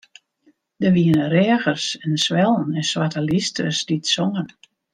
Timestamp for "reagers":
1.35-1.85